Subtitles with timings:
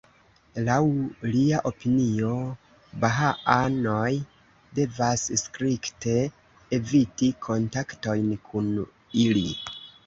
[0.67, 0.77] Laŭ
[1.33, 2.31] lia opinio,
[3.03, 4.09] bahaanoj
[4.81, 6.19] devas strikte
[6.81, 8.75] eviti kontaktojn kun
[9.29, 9.49] ili.